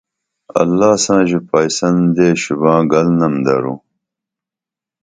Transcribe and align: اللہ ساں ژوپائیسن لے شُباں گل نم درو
اللہ 0.61 0.91
ساں 1.03 1.21
ژوپائیسن 1.29 1.95
لے 2.15 2.27
شُباں 2.41 2.81
گل 2.91 3.07
نم 3.19 3.33
درو 3.45 3.73